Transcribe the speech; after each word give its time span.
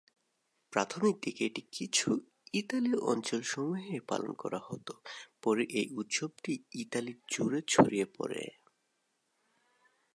প্রাথমিক 0.73 1.15
দিকে 1.23 1.41
এটি 1.45 1.61
কিছু 1.71 2.09
ইতালীয় 2.53 2.99
অঞ্চলসমূহে 3.03 3.95
পালন 4.07 4.31
করা 4.33 4.59
হতো, 4.67 4.93
পরে 5.41 5.63
এই 5.73 5.87
উৎসবটি 5.95 6.53
ইতালি 6.73 7.13
জুড়ে 7.31 7.59
ছড়িয়ে 7.67 8.05
পড়ে। 8.17 8.43